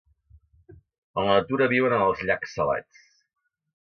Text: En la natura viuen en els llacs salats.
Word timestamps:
En 1.23 1.29
la 1.31 1.35
natura 1.41 1.69
viuen 1.75 1.97
en 1.99 2.07
els 2.07 2.25
llacs 2.31 2.57
salats. 2.61 3.05